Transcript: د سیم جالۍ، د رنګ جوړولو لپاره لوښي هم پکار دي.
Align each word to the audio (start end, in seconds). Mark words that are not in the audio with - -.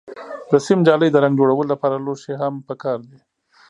د 0.49 0.51
سیم 0.65 0.79
جالۍ، 0.87 1.09
د 1.11 1.17
رنګ 1.23 1.33
جوړولو 1.39 1.69
لپاره 1.73 2.01
لوښي 2.05 2.33
هم 2.41 2.53
پکار 2.67 2.99
دي. 3.09 3.19